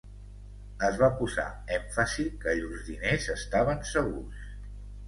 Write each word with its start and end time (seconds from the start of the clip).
Es 0.87 0.95
va 1.01 1.09
posar 1.19 1.45
èmfasi 1.77 2.27
que 2.47 2.57
llurs 2.63 2.83
diners 2.91 3.31
estaven 3.39 3.89
segurs. 3.97 4.53